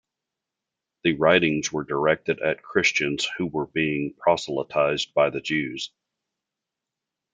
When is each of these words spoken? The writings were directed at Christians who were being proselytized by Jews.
The 1.03 1.13
writings 1.13 1.71
were 1.71 1.83
directed 1.83 2.41
at 2.41 2.63
Christians 2.63 3.27
who 3.37 3.45
were 3.45 3.67
being 3.67 4.15
proselytized 4.15 5.13
by 5.13 5.29
Jews. 5.29 5.91